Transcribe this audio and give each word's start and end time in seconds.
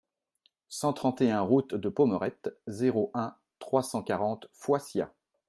cent 0.69 0.93
trente 0.93 1.21
et 1.21 1.29
un 1.29 1.41
route 1.41 1.75
de 1.75 1.87
Pommerette, 1.87 2.49
zéro 2.65 3.11
un, 3.13 3.35
trois 3.59 3.83
cent 3.83 4.01
quarante, 4.01 4.47
Foissiat 4.51 5.13